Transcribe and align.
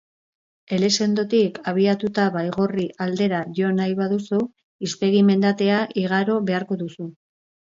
Elizondotik 0.77 1.59
abiatuta 1.71 2.23
Baigorri 2.37 2.87
aldera 3.07 3.43
jo 3.59 3.69
nahi 3.75 3.93
baduzu, 4.01 4.41
Izpegi 4.89 5.23
mendatea 5.29 5.81
igaro 6.07 6.41
beharko 6.51 6.81
duzu. 6.83 7.09